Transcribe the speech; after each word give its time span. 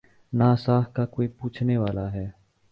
نہ 0.33 0.55
ساکھ 0.59 0.93
کا 0.93 1.05
کوئی 1.05 1.27
پوچھنے 1.27 1.77
والا 1.77 2.11
ہے۔ 2.13 2.29